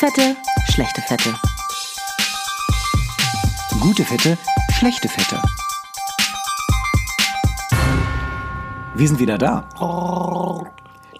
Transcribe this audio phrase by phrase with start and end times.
[0.00, 0.34] Fette,
[0.72, 1.28] schlechte Fette.
[3.82, 4.38] Gute Fette,
[4.72, 5.42] schlechte Fette.
[8.94, 9.68] Wir sind wieder da.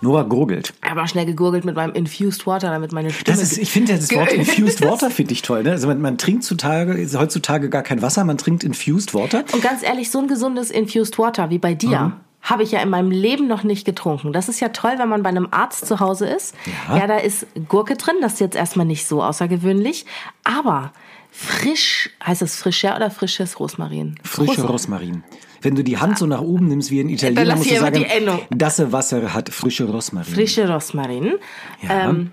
[0.01, 0.73] Nora gurgelt.
[0.81, 3.37] Aber schnell gegurgelt mit meinem Infused Water, damit meine Stimme.
[3.37, 5.63] Das ist, ich finde das Wort Infused Water finde ich toll.
[5.63, 5.73] Ne?
[5.73, 9.45] Also man, man trinkt zutage, ist heutzutage gar kein Wasser, man trinkt Infused Water.
[9.53, 12.01] Und ganz ehrlich, so ein gesundes Infused Water wie bei dir.
[12.01, 12.13] Mhm.
[12.51, 14.33] Habe ich ja in meinem Leben noch nicht getrunken.
[14.33, 16.55] Das ist ja toll, wenn man bei einem Arzt zu Hause ist.
[16.89, 16.99] Ja.
[16.99, 18.17] Ja, da ist Gurke drin.
[18.21, 20.05] Das ist jetzt erstmal nicht so außergewöhnlich.
[20.45, 20.93] Aber
[21.31, 24.17] frisch, heißt es frischer oder frisches Rosmarin?
[24.25, 25.23] Frische Ros- Rosmarin.
[25.63, 28.07] Wenn du die Hand so nach oben nimmst wie Italiener, lass musst du sagen,
[28.51, 30.33] das Wasser hat frische Rosmarin.
[30.35, 31.35] Frische Rosmarin.
[31.83, 32.09] Ja.
[32.11, 32.33] Ähm,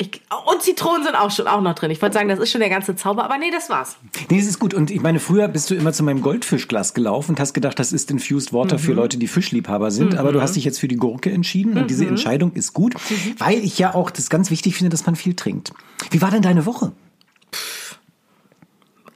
[0.00, 1.90] ich, und Zitronen sind auch schon auch noch drin.
[1.90, 3.98] Ich wollte sagen, das ist schon der ganze Zauber, aber nee, das war's.
[4.30, 4.72] Nee, das ist gut.
[4.72, 7.92] Und ich meine, früher bist du immer zu meinem Goldfischglas gelaufen und hast gedacht, das
[7.92, 8.80] ist Infused Water Mhm.
[8.80, 10.16] für Leute, die Fischliebhaber sind.
[10.16, 11.86] Aber du hast dich jetzt für die Gurke entschieden und Mhm.
[11.88, 12.94] diese Entscheidung ist gut,
[13.38, 15.72] weil ich ja auch das ganz wichtig finde, dass man viel trinkt.
[16.10, 16.92] Wie war denn deine Woche?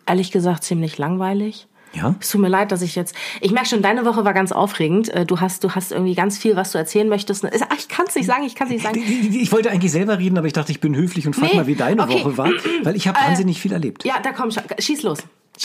[0.06, 1.67] Ehrlich gesagt, ziemlich langweilig.
[1.95, 2.14] Ja?
[2.20, 3.14] Es tut mir leid, dass ich jetzt.
[3.41, 5.09] Ich merke schon, deine Woche war ganz aufregend.
[5.09, 7.45] Äh, Du hast, du hast irgendwie ganz viel, was du erzählen möchtest.
[7.45, 9.01] Ach, ich kann es nicht sagen, ich kann es nicht sagen.
[9.33, 11.67] Ich wollte eigentlich selber reden, aber ich dachte, ich bin höflich und frag Nee, mal,
[11.67, 12.20] wie deine okay.
[12.25, 12.51] Woche war,
[12.83, 14.05] weil ich habe wahnsinnig viel erlebt.
[14.05, 15.19] Ja, da komm, schieß los.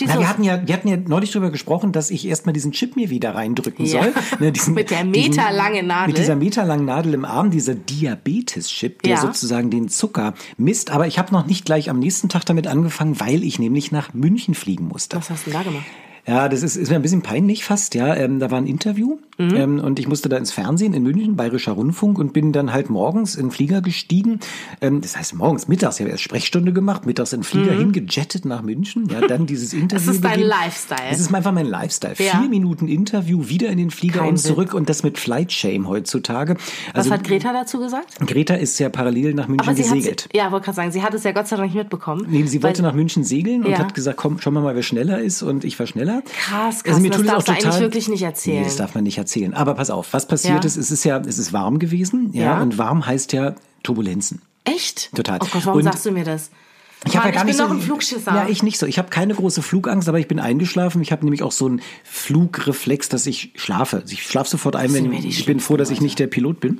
[0.05, 2.95] Na, wir hatten ja, wir hatten ja neulich drüber gesprochen, dass ich erstmal diesen Chip
[2.95, 4.03] mir wieder reindrücken Ja.
[4.03, 4.14] soll.
[4.39, 6.08] Ne, diesen, Mit der meterlangen Nadel.
[6.09, 9.21] Mit dieser meterlangen Nadel im Arm, dieser Diabetes-Chip, der Ja.
[9.21, 10.91] sozusagen den Zucker misst.
[10.91, 14.14] Aber ich habe noch nicht gleich am nächsten Tag damit angefangen, weil ich nämlich nach
[14.14, 15.17] München fliegen musste.
[15.17, 15.86] was hast du da gemacht?
[16.30, 18.16] Ja, das ist, ist mir ein bisschen peinlich fast, ja.
[18.16, 19.55] Ähm, da war ein Interview Mhm.
[19.55, 22.89] ähm, und ich musste da ins Fernsehen in München, Bayerischer Rundfunk und bin dann halt
[22.89, 24.41] morgens in den Flieger gestiegen.
[24.81, 28.44] Ähm, das heißt morgens, mittags, ich habe erst Sprechstunde gemacht, mittags in den Flieger hingejettet
[28.44, 30.16] nach München, ja, dann dieses Interview Mhm.
[30.16, 30.39] ist dein.
[30.41, 31.09] Lifestyle.
[31.09, 32.16] Das ist einfach mein Lifestyle.
[32.17, 32.38] Ja.
[32.39, 35.88] Vier Minuten Interview, wieder in den Flieger Kein und zurück und das mit Flight Shame
[35.88, 36.55] heutzutage.
[36.93, 38.19] Was Also hat Greta dazu gesagt?
[38.27, 40.27] Greta ist ja parallel nach München Aber sie gesegelt.
[40.33, 42.26] ja, wollte gerade sagen, sie hat es ja Gott sei Dank nicht mitbekommen.
[42.30, 43.80] Nee, sie wollte nach München segeln und Ja.
[43.80, 45.42] hat gesagt, komm, schauen wir mal, wer schneller ist.
[45.43, 46.18] Und ich war schneller.
[46.25, 48.59] Krass, krass, Also mir das tut auch darfst du total, eigentlich wirklich nicht erzählen.
[48.59, 49.53] Nee, das darf man nicht erzählen.
[49.53, 50.67] Aber pass auf, was passiert Ja.
[50.67, 52.31] ist, es ist ja, es ist warm gewesen.
[52.33, 52.61] Ja, Ja.
[52.61, 54.41] und warm heißt ja Turbulenzen.
[54.65, 55.13] Echt?
[55.15, 55.39] Total.
[55.41, 56.49] Oh Gott, warum Und- sagst du mir das?
[57.05, 58.36] Ich habe Mann, ja gar ich nicht bin so noch ein Flugschisser.
[58.36, 58.86] Ja, ich nicht so.
[58.86, 61.02] Ich habe keine große Flugangst, aber ich bin eingeschlafen.
[61.02, 64.04] Ich habe nämlich auch so einen Flugreflex, dass ich schlafe.
[64.08, 66.80] Ich schlafe sofort ein, wenn ich bin froh, dass ich nicht der Pilot bin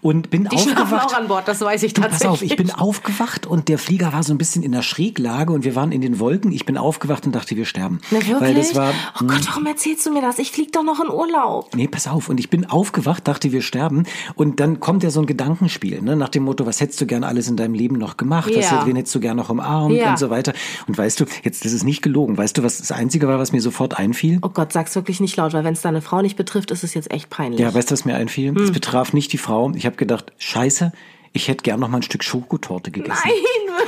[0.00, 1.06] und bin Die schlafen aufgewacht.
[1.14, 2.28] auch an Bord, das weiß ich Du, tatsächlich.
[2.28, 5.52] pass auf, ich bin aufgewacht und der Flieger war so ein bisschen in der Schräglage
[5.52, 6.52] und wir waren in den Wolken.
[6.52, 8.00] Ich bin aufgewacht und dachte, wir sterben.
[8.10, 8.40] Na, wirklich?
[8.40, 10.38] Weil das war, oh Gott, warum erzählst du mir das?
[10.38, 11.74] Ich flieg doch noch in Urlaub.
[11.76, 12.28] Nee, pass auf.
[12.28, 14.04] Und ich bin aufgewacht, dachte, wir sterben.
[14.34, 16.16] Und dann kommt ja so ein Gedankenspiel, ne?
[16.16, 18.50] nach dem Motto, was hättest du gern alles in deinem Leben noch gemacht?
[18.54, 18.86] Was, Ja.
[18.86, 20.10] wen hättest du gern noch umarmt Ja.
[20.10, 20.52] und so weiter.
[20.86, 22.36] Und weißt du, jetzt, das ist nicht gelogen.
[22.36, 24.38] Weißt du, was das Einzige war, was mir sofort einfiel?
[24.42, 26.94] Oh Gott, sag's wirklich nicht laut, weil wenn es deine Frau nicht betrifft, ist es
[26.94, 27.60] jetzt echt peinlich.
[27.60, 28.50] Ja, weißt du, was mir einfiel?
[28.50, 28.62] Hm.
[28.62, 29.72] Es betraf nicht die Frau.
[29.74, 30.92] Ich habe gedacht, scheiße,
[31.32, 33.22] ich hätte gern noch mal ein Stück Schokotorte gegessen.
[33.24, 33.34] Nein,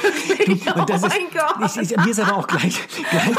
[0.02, 0.64] wirklich.
[0.64, 1.76] Das oh ist, mein Gott.
[1.76, 2.78] Ich, ich, mir ist aber auch gleich,
[3.10, 3.36] gleich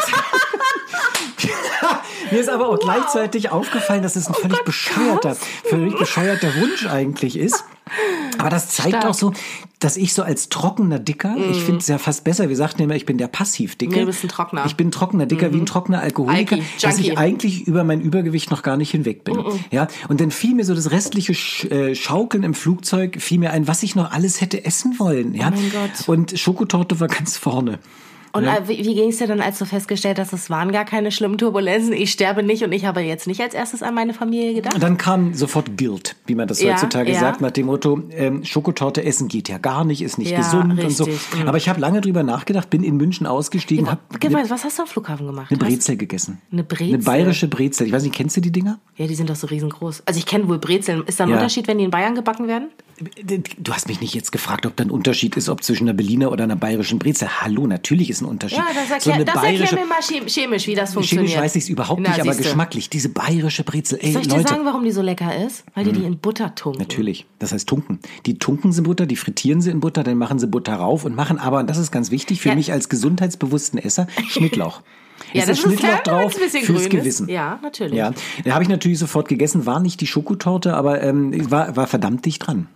[2.31, 6.85] mir ist aber auch gleichzeitig aufgefallen, dass es ein völlig Gott, bescheuerter, völlig bescheuerter Wunsch
[6.87, 7.63] eigentlich ist.
[8.43, 9.05] Aber das zeigt Stark.
[9.05, 9.31] auch so,
[9.79, 12.95] dass ich so als trockener Dicker, ich finde es ja fast besser, wir sagten immer,
[12.95, 13.93] ich bin der Passivdicke.
[13.93, 14.65] Nee, du bist ein Trockener.
[14.65, 18.51] Ich bin trockener Dicker, wie ein trockener Alkoholiker, Alki, dass ich eigentlich über mein Übergewicht
[18.51, 19.41] noch gar nicht hinweg bin.
[19.71, 23.51] Ja, und dann fiel mir so das restliche Sch äh, Schaukeln im Flugzeug, fiel mir
[23.51, 25.33] ein, was ich noch alles hätte essen wollen.
[25.35, 25.47] Ja?
[25.47, 26.09] Oh mein Gott.
[26.09, 27.79] Und Schokotorte war ganz vorne.
[28.35, 30.85] Und äh, wie, wie ging es dir dann, als du festgestellt hast, es waren gar
[30.85, 34.13] keine schlimmen Turbulenzen, ich sterbe nicht und ich habe jetzt nicht als erstes an meine
[34.15, 34.73] Familie gedacht?
[34.73, 37.19] Und dann kam sofort Guilt, wie man das Ja, heutzutage ja.
[37.19, 40.83] sagt, nach dem Motto, ähm, Schokotorte essen geht ja gar nicht, ist nicht Ja, gesund
[40.83, 41.03] und so.
[41.03, 41.47] richtig, mhm.
[41.47, 43.87] Aber ich habe lange drüber nachgedacht, bin in München ausgestiegen,
[44.19, 45.51] Gib eine mal, was hast du am Flughafen gemacht?
[45.51, 45.67] ne Was?
[45.67, 46.41] Brezel gegessen.
[46.51, 46.95] Eine Brezel?
[46.95, 47.85] Eine bayerische Brezel.
[47.85, 48.79] Ich weiß nicht, kennst du die Dinger?
[48.97, 50.03] Ja, die sind doch so riesengroß.
[50.07, 51.03] Also ich kenne wohl Brezeln.
[51.05, 51.35] Ist da ein Ja.
[51.35, 52.69] Unterschied, wenn die in Bayern gebacken werden?
[53.57, 56.31] Du hast mich nicht jetzt gefragt, ob da ein Unterschied ist, ob zwischen einer Berliner
[56.31, 57.27] oder einer bayerischen Brezel.
[57.41, 58.59] Hallo, natürlich ist ein Unterschied.
[58.59, 61.29] Ja, das So erklär, eine das bayerische- erklär mir mal chem- chemisch, wie das funktioniert.
[61.29, 62.43] Chemisch weiß ich es überhaupt Na, nicht, aber siehste.
[62.49, 62.89] geschmacklich.
[62.89, 63.97] Diese bayerische Brezel.
[64.01, 64.49] Ey, Soll ich dir Leute.
[64.49, 65.63] sagen, warum die so lecker ist?
[65.73, 66.79] Weil die die in Butter tunken.
[66.81, 67.25] Natürlich.
[67.39, 67.99] Das heißt tunken.
[68.25, 71.03] Die tunken sie in Butter, die frittieren sie in Butter, dann machen sie Butter rauf
[71.05, 72.55] und machen aber, und das ist ganz wichtig für Ja.
[72.55, 74.81] mich als gesundheitsbewussten Esser, Schnittlauch.
[75.31, 76.89] Ja, Es das ist Schnittlauch klar, drauf ein bisschen fürs ist.
[76.89, 77.29] Gewissen.
[77.29, 77.93] Ja, natürlich.
[77.95, 78.11] Ja,
[78.43, 82.25] da habe ich natürlich sofort gegessen, war nicht die Schokotorte, aber ähm, war, war verdammt
[82.25, 82.67] dicht dran.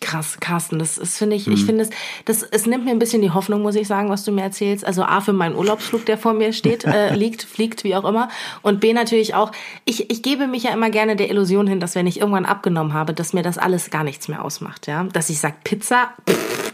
[0.00, 1.52] Krass, Carsten, das ist, finde ich, Hm.
[1.52, 1.90] ich finde es,
[2.24, 4.84] das, es nimmt mir ein bisschen die Hoffnung, muss ich sagen, was du mir erzählst.
[4.86, 8.30] Also A, für meinen Urlaubsflug, der vor mir steht, äh, liegt, fliegt, wie auch immer.
[8.62, 9.52] Und B, natürlich auch,
[9.84, 12.94] ich, ich gebe mich ja immer gerne der Illusion hin, dass wenn ich irgendwann abgenommen
[12.94, 15.04] habe, dass mir das alles gar nichts mehr ausmacht, ja.
[15.04, 16.69] Dass ich sage, Pizza, pff,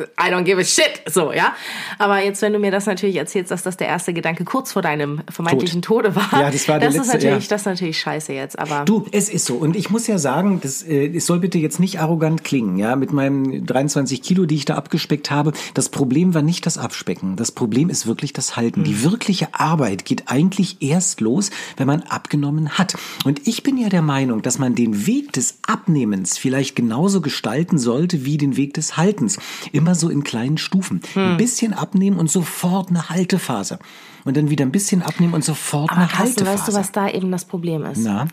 [0.00, 1.02] I don't give a shit.
[1.06, 1.54] So, ja.
[1.98, 4.80] Aber jetzt, wenn du mir das natürlich erzählst, dass das der erste Gedanke kurz vor
[4.80, 5.92] deinem vermeintlichen Tot.
[6.04, 6.28] Tode war.
[6.32, 7.50] Ja, das war der das letzte, ist natürlich, ja.
[7.50, 8.84] das ist natürlich scheiße jetzt, aber.
[8.86, 9.54] Du, es ist so.
[9.56, 12.96] Und ich muss ja sagen, das, äh, es soll bitte jetzt nicht arrogant klingen, ja,
[12.96, 15.52] mit meinem 23 Kilo, die ich da abgespeckt habe.
[15.74, 17.36] Das Problem war nicht das Abspecken.
[17.36, 18.84] Das Problem ist wirklich das Halten.
[18.84, 22.94] Die wirkliche Arbeit geht eigentlich erst los, wenn man abgenommen hat.
[23.24, 27.78] Und ich bin ja der Meinung, dass man den Weg des Abnehmens vielleicht genauso gestalten
[27.78, 29.38] sollte wie den Weg des Haltens.
[29.82, 31.02] Immer so in kleinen Stufen.
[31.14, 33.78] Ein bisschen abnehmen und sofort eine Haltephase.
[34.24, 36.58] Und dann wieder ein bisschen abnehmen und sofort aber eine Carsten, Haltephase.
[36.58, 37.98] weißt du, was da eben das Problem ist?
[37.98, 38.28] Na?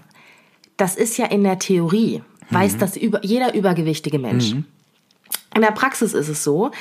[0.77, 4.51] Das ist ja in der Theorie, weiß das über, jeder übergewichtige Mensch.
[5.55, 6.71] In der Praxis ist es so,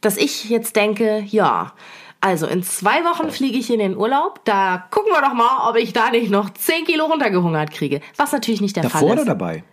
[0.00, 1.72] dass ich jetzt denke, ja,
[2.20, 5.76] also in zwei Wochen fliege ich in den Urlaub, da gucken wir doch mal, ob
[5.76, 8.00] ich da nicht noch 10 Kilo runtergehungert kriege.
[8.16, 9.28] Was natürlich nicht der Davor Fall oder ist.
[9.28, 9.64] dabei?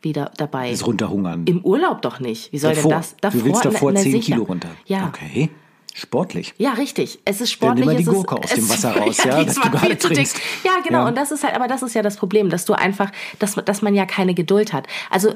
[0.00, 0.70] Wieder dabei.
[0.70, 1.44] Das Runterhungern.
[1.46, 2.52] Im Urlaub doch nicht.
[2.52, 2.90] Wie soll davor.
[2.92, 3.16] denn das?
[3.20, 4.32] Davor, du willst davor na, na, 10 sicher.
[4.34, 4.68] Kilo runter.
[4.86, 5.08] Ja.
[5.08, 5.50] Okay.
[5.94, 6.54] Sportlich.
[6.58, 7.18] Ja, richtig.
[7.24, 7.86] Es ist Dann sportlich.
[7.86, 9.98] nimm mal die es ist- Gurke aus dem Wasser raus, ja, die dass du viel
[9.98, 10.28] zu dick.
[10.62, 11.00] Ja, genau.
[11.00, 11.08] Ja.
[11.08, 13.10] Und das ist halt, aber das ist ja das Problem, dass du einfach,
[13.40, 14.86] dass, dass man ja keine Geduld hat.
[15.10, 15.34] Also,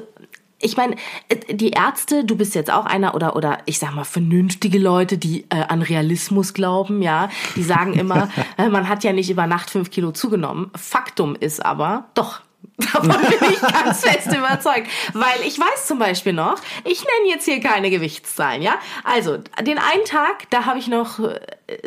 [0.59, 0.95] ich meine,
[1.49, 5.41] die Ärzte, du bist jetzt auch einer oder oder ich sag mal vernünftige Leute, die
[5.49, 7.27] äh, an Realismus glauben, ja,
[7.57, 10.71] die sagen immer, äh, man hat ja nicht über Nacht fünf Kilo zugenommen.
[10.77, 12.39] Faktum ist aber, doch,
[12.77, 14.87] Davon bin ich ganz fest überzeugt.
[15.13, 18.73] Weil ich weiß zum Beispiel noch, ich nenne jetzt hier keine Gewichtszahlen, ja?
[19.03, 21.39] Also, den einen Tag, da habe ich noch äh,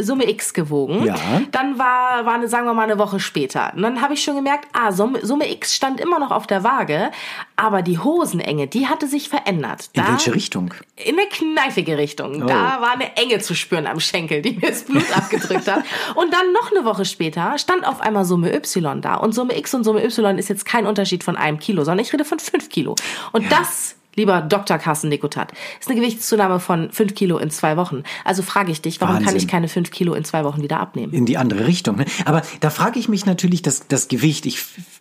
[0.02, 1.04] Summe X gewogen.
[1.04, 1.14] Ja.
[1.50, 3.72] Dann war, war eine, sagen wir mal, eine Woche später.
[3.74, 6.62] Und dann habe ich schon gemerkt, ah, Summe, Summe X stand immer noch auf der
[6.62, 7.10] Waage,
[7.56, 9.90] aber die Hosenenge, die hatte sich verändert.
[9.92, 10.72] In Da- welche Richtung?
[11.04, 12.42] in eine kneifige Richtung.
[12.42, 12.46] Oh.
[12.46, 15.84] Da war eine Enge zu spüren am Schenkel, die mir das Blut abgedrückt hat.
[16.14, 19.16] Und dann noch eine Woche später stand auf einmal Summe Y da.
[19.16, 22.12] Und Summe X und Summe Y ist jetzt kein Unterschied von einem Kilo, sondern ich
[22.12, 22.94] rede von fünf Kilo.
[23.32, 24.76] Und das, lieber Dr.
[24.76, 28.02] Carsten Nikotat, ist eine Gewichtszunahme von fünf Kilo in zwei Wochen.
[28.24, 29.38] Also frage ich dich, warum kann Wahnsinn.
[29.38, 31.12] ich keine fünf Kilo in zwei Wochen wieder abnehmen?
[31.12, 31.96] In die andere Richtung.
[31.96, 32.04] Ne?
[32.24, 34.44] Aber da frage ich mich natürlich, das, das Gewicht.
[34.44, 34.58] Ich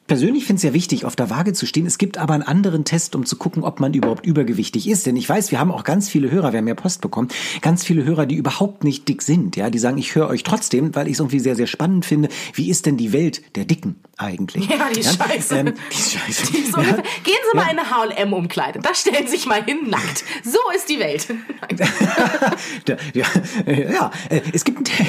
[0.07, 1.85] persönlich finde es ja wichtig, auf der Waage zu stehen.
[1.85, 5.05] Es gibt aber einen anderen Test, um zu gucken, ob man überhaupt übergewichtig ist.
[5.05, 7.29] Denn ich weiß, wir haben auch ganz viele Hörer, wir haben ja Post bekommen,
[7.61, 9.55] ganz viele Hörer, die überhaupt nicht dick sind.
[9.55, 12.29] Ja, die sagen, ich höre euch trotzdem, weil ich es irgendwie sehr, sehr spannend finde.
[12.53, 14.69] Wie ist denn die Welt der Dicken eigentlich?
[14.69, 15.57] Ja, die ist scheiße.
[15.57, 16.51] Ähm, die scheiße.
[16.51, 16.93] Die so Ja.
[17.23, 18.79] Gehen Sie mal in eine H&M-Umkleide.
[18.79, 20.23] Da stellen Sie sich mal hin, nackt.
[20.43, 21.27] So ist die Welt.
[22.87, 23.25] Ja, ja,
[23.65, 24.11] äh, ja,
[24.53, 25.05] es gibt, einen Te-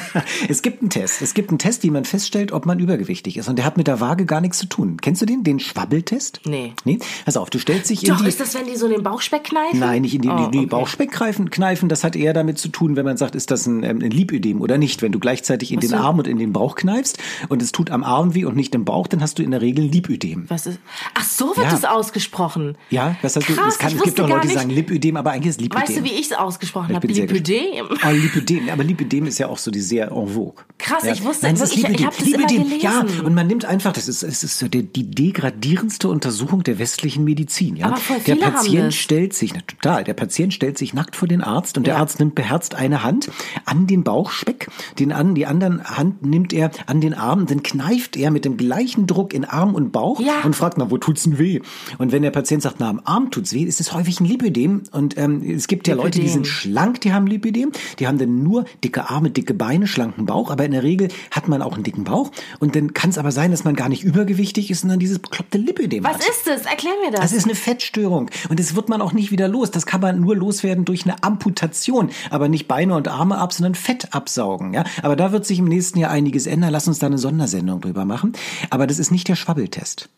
[0.48, 1.22] es gibt einen Test.
[1.22, 3.48] Es gibt einen Test, wie man feststellt, ob man übergewichtig ist.
[3.48, 4.96] Und der hat mit der Waage gar nichts zu tun.
[5.00, 5.44] Kennst du den?
[5.44, 6.40] Den Schwabbeltest?
[6.44, 6.72] Nee.
[6.84, 6.98] Nee?
[7.24, 8.28] Pass auf, du stellst dich in Doch, die...
[8.28, 9.80] ist das, wenn die so in den Bauchspeck kneifen?
[9.80, 10.66] Nein, nicht in die, Oh, die, okay.
[10.66, 11.50] Bauchspeckkneifen.
[11.50, 14.10] Kneifen, das hat eher damit zu tun, wenn man sagt, ist das ein, ähm, ein
[14.10, 15.02] Lipödem oder nicht.
[15.02, 15.96] Wenn du gleichzeitig in den so.
[15.96, 17.18] Arm und in den Bauch kneifst
[17.48, 19.60] und es tut am Arm weh und nicht im Bauch, dann hast du in der
[19.60, 20.44] Regel ein Lipödem.
[20.48, 20.78] Was ist?
[21.14, 21.74] Ach, so wird Ja.
[21.74, 22.76] es ausgesprochen.
[22.90, 23.54] Ja, was hast du?
[23.54, 25.60] Krass, es, kann, ich es gibt doch Leute, die nicht- sagen Lipödem, aber eigentlich ist
[25.60, 25.88] Lipödem.
[25.88, 27.06] Weißt du, wie ich es ausgesprochen habe?
[27.06, 27.86] Lipödem.
[28.04, 28.68] Oh, Lipödem.
[28.70, 30.54] Aber Lipödem ist ja auch so die sehr en vogue.
[30.78, 31.12] Krass, ja.
[31.12, 32.06] ich wusste- Nein, das ist ich- ich Lipödem.
[32.06, 32.80] hab das immer Lipödem.
[32.80, 33.20] Ja, gelesen.
[33.26, 37.24] und man nimmt einfach, das ist, es ist so die, die degradierendste Untersuchung der westlichen
[37.24, 37.76] Medizin.
[37.76, 37.86] Ja?
[37.86, 41.40] Aber voll der Patient stellt sich, na, total, der Patient stellt sich nackt vor den
[41.40, 43.30] Arzt und der Arzt nimmt beherzt eine Hand
[43.64, 44.68] an den Bauchspeck,
[44.98, 48.56] den an, die anderen Hand nimmt er an den Arm, dann kneift er mit dem
[48.56, 50.42] gleichen Druck in Arm und Bauch Ja.
[50.44, 51.60] und fragt, na, wo tut's denn weh?
[51.98, 54.82] Und wenn der Patient sagt, na, am Arm tut's weh, ist es häufig ein Lipödem.
[54.92, 56.32] Und ähm, es gibt ja Leute, die Lipödem.
[56.34, 57.70] sind schlank, die haben Lipödem.
[57.98, 60.50] Die haben dann nur dicke Arme, dicke Beine, schlanken Bauch.
[60.50, 62.30] Aber in der Regel hat man auch einen dicken Bauch.
[62.60, 65.58] Und dann kann es aber sein, dass man gar nicht übergewichtig ist, sondern dieses bekloppte
[65.58, 66.20] Lipödem Was hat.
[66.28, 66.66] ist das?
[66.66, 67.20] Erklär mir das.
[67.20, 69.70] Das ist eine Fettstörung und das wird man auch nicht wieder los.
[69.70, 73.74] Das kann man nur loswerden durch eine Amputation, aber nicht Beine und Arme ab, sondern
[73.74, 74.74] Fett absaugen.
[74.74, 76.70] Ja, aber da wird sich im nächsten Jahr einiges ändern.
[76.72, 78.32] Lass uns da eine Sondersendung drüber machen.
[78.70, 80.08] Aber das ist nicht der Schwabbeltest.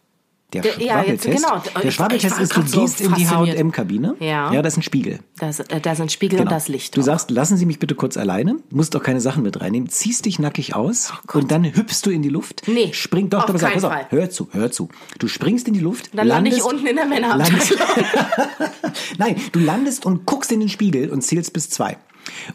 [0.55, 1.45] Der, Der- ja, jetzt Schwabbeltest.
[1.47, 1.81] genau.
[1.83, 3.27] Der Schwabbeltest ist, du grad so gehst in die.
[3.29, 4.15] H&M-Kabine.
[4.21, 4.53] Ja.
[4.53, 5.19] Ja, das ist ein Spiegel.
[5.39, 6.95] Das, äh, da sind Spiegel und das Licht.
[6.97, 7.07] Du drauf.
[7.07, 10.39] sagst, lassen Sie mich bitte kurz alleine, musst auch keine Sachen mit reinnehmen, ziehst dich
[10.39, 12.63] nackig aus und dann hüpfst du in die Luft.
[12.69, 14.07] Oh Nee, Spring doch, auf doch, auf, Fall.
[14.11, 14.89] hör zu, hör zu.
[15.19, 17.59] Du springst in die Luft, Dann lande ich landest- unten in der Männerabteilung.
[17.59, 17.79] landest-
[19.19, 21.97] Nein, du landest und guckst in den Spiegel und zählst bis zwei.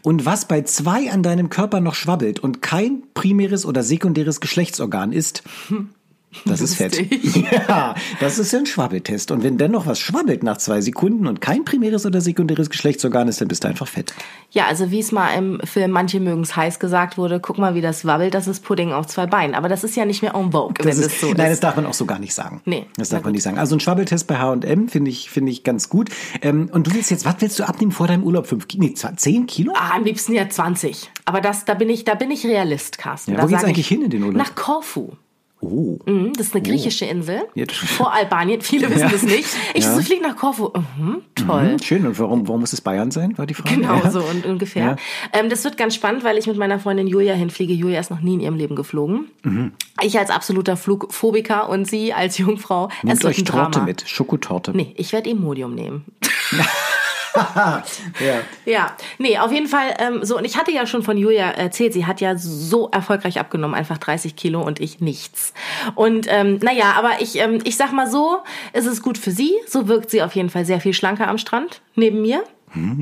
[0.02, 5.12] Und was bei zwei an deinem Körper noch schwabbelt und kein primäres oder sekundäres Geschlechtsorgan
[5.12, 5.42] ist,
[6.44, 6.96] das ist Fett.
[7.68, 9.30] Ja, das ist ein Schwabbeltest.
[9.30, 13.40] Und wenn dennoch was schwabbelt nach zwei Sekunden und kein primäres oder sekundäres Geschlechtsorgan ist,
[13.40, 14.12] dann bist du einfach fett.
[14.50, 17.80] Ja, also wie es mal im Film Manche mögen's heiß gesagt wurde, guck mal, wie
[17.80, 19.54] das wabbelt, das ist Pudding auf zwei Beinen.
[19.54, 21.52] Aber das ist ja nicht mehr en vogue, Das wenn ist, das so nein, ist.
[21.54, 22.60] das darf man auch so gar nicht sagen.
[22.64, 23.58] Nee, Das darf man nicht sagen.
[23.58, 26.10] Also ein Schwabbeltest bei H&M finde ich, finde ich ganz gut.
[26.42, 28.46] Ähm, und du willst jetzt, was willst du abnehmen vor deinem Urlaub?
[28.46, 29.72] Fünf, nee, zehn Kilo?
[29.76, 31.10] Ah, am liebsten ja 20.
[31.24, 33.32] Aber das, da bin ich, da bin ich Realist, Carsten.
[33.32, 34.36] Ja, da wo geht's sag eigentlich ich, hin in den Urlaub?
[34.36, 35.12] Nach Korfu.
[35.62, 35.98] Oh.
[36.06, 38.62] Mhm, Das ist eine griechische Insel Jetzt- vor Albanien.
[38.62, 39.08] Viele wissen Ja.
[39.10, 39.44] das nicht.
[39.74, 39.94] Ich Ja.
[39.94, 40.70] so fliege nach Korfu.
[40.98, 41.72] Mhm, toll.
[41.72, 42.06] Hm, schön.
[42.06, 43.76] Und warum, warum muss es Bayern sein, war die Frage?
[43.76, 44.10] Genau Ja.
[44.10, 44.96] so und ungefähr.
[45.34, 47.74] Ähm, das wird ganz spannend, weil ich mit meiner Freundin Julia hinfliege.
[47.74, 49.26] Julia ist noch nie in ihrem Leben geflogen.
[49.42, 49.72] Mhm.
[50.02, 52.88] Ich als absoluter Flugphobiker und sie als Jungfrau.
[53.02, 54.72] Nehmt es euch Torte mit, Schokotorte.
[54.74, 56.04] Nee, ich werde Imodium nehmen.
[57.34, 57.82] Ja.
[58.64, 60.36] Ja, nee, auf jeden Fall ähm, so.
[60.36, 63.98] Und ich hatte ja schon von Julia erzählt, sie hat ja so erfolgreich abgenommen, einfach
[63.98, 65.52] 30 Kilo und ich nichts.
[65.94, 68.38] Und ähm, naja, aber ich, ähm, ich sag mal so,
[68.72, 69.52] es ist gut für sie.
[69.66, 72.44] So wirkt sie auf jeden Fall sehr viel schlanker am Strand neben mir.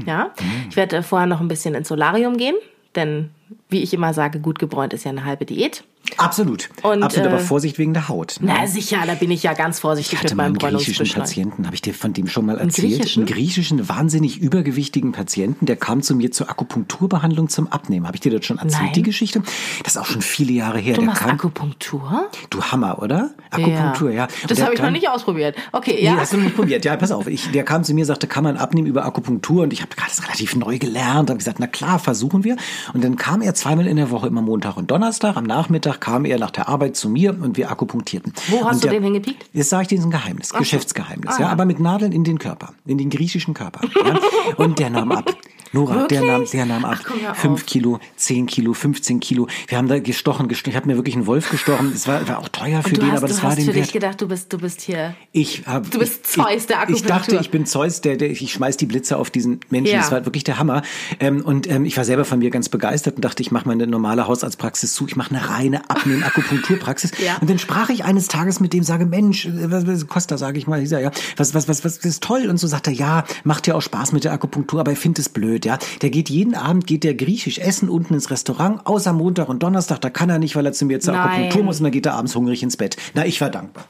[0.07, 0.31] Ja,
[0.71, 2.57] ich werde vorher noch ein bisschen ins Solarium gehen,
[2.97, 3.31] denn
[3.69, 5.85] wie ich immer sage, gut gebräunt ist ja eine halbe Diät.
[6.19, 6.69] Absolut.
[6.83, 8.37] Und, Absolut, aber äh, Vorsicht wegen der Haut.
[8.41, 8.53] ne?
[8.59, 11.07] Na sicher, da bin ich ja ganz Ich vorsichtig hatte mit meinem einen griechischen.
[11.09, 12.89] Patienten, habe ich dir von dem schon mal erzählt?
[12.99, 13.23] griechischen?
[13.23, 18.07] Einen griechischen, wahnsinnig übergewichtigen Patienten, der kam zu mir zur Akupunkturbehandlung zum Abnehmen.
[18.07, 18.93] Habe ich dir das schon erzählt, Nein.
[18.95, 19.43] die Geschichte?
[19.85, 20.95] Das ist auch schon viele Jahre her.
[20.95, 22.29] Du der machst kam, Akupunktur?
[22.51, 23.31] du Hammer, oder?
[23.51, 24.25] Akupunktur, ja.
[24.43, 25.57] Und Das habe ich noch nicht ausprobiert.
[25.73, 26.11] Okay, Ja.
[26.11, 26.15] ja.
[26.15, 26.85] Nee, hast du noch nicht probiert.
[26.85, 27.27] Ja, pass auf.
[27.27, 29.63] Ich, der kam zu mir, sagte, kann man abnehmen über Akupunktur?
[29.63, 31.31] Und ich habe gerade das relativ neu gelernt.
[31.31, 32.57] habe gesagt, na klar, versuchen wir.
[32.95, 35.37] Und dann kam er zweimal in der Woche, immer Montag und Donnerstag.
[35.37, 38.33] Am Nachmittag kam er nach der Arbeit zu mir und wir akupunktierten.
[38.49, 39.45] Wo hast und du den hingepiekt?
[39.53, 41.35] Das sage ich dir, ist ein Geheimnis, Geschäftsgeheimnis.
[41.35, 41.53] Ah, ja, ja.
[41.53, 43.83] aber mit Nadeln in den Körper, in den griechischen Körper.
[44.07, 44.19] Ja?
[44.57, 45.31] Und der nahm ab.
[45.73, 46.31] Nora, der Wirklich?
[46.31, 46.99] nahm, der nahm ab.
[47.01, 47.67] Ach, komm, Fünf.
[47.67, 49.47] Kilo, zehn Kilo, 15 Kilo.
[49.67, 50.71] Wir haben da gestochen, gestochen.
[50.71, 51.93] Ich habe mir wirklich einen Wolf gestochen.
[51.95, 53.65] Es war, war auch teuer für du den, hast, aber das du war hast den
[53.67, 53.93] für dich wert.
[53.93, 55.15] gedacht, du bist, du bist hier.
[55.33, 57.41] Ich hab, Du bist ich, Zeus der ich, ich dachte, Akupunktur.
[57.41, 59.93] ich bin Zeus, der, der ich schmeiß die Blitze auf diesen Menschen.
[59.95, 60.01] Ja.
[60.01, 60.83] Das war wirklich der Hammer.
[61.21, 63.87] Ähm, und ähm, ich war selber von mir ganz begeistert und dachte, ich mache meine
[63.87, 65.07] normale Hausarztpraxis zu.
[65.07, 67.13] Ich mache eine reine Abnehmen-Akupunkturpraxis.
[67.19, 67.37] Ja.
[67.41, 70.59] Und dann sprach ich eines Tages mit dem, sage, Mensch, äh, was, was Costa, sage
[70.59, 72.47] ich mal, dieser, ja, was, was, was, was ist toll?
[72.49, 75.21] Und so sagt er, ja, macht ja auch Spaß mit der Akupunktur, aber ich finde
[75.21, 75.79] es blöd, ja.
[76.03, 80.01] Der geht jeden Abend, geht der griechisch essen unten ins Restaurant, außer Montag und Donnerstag,
[80.01, 81.15] da kann er nicht, weil er zu mir zur.
[81.15, 82.97] Akupunktur muss und dann geht er abends hungrig ins Bett.
[83.15, 83.85] Na, ich war dankbar.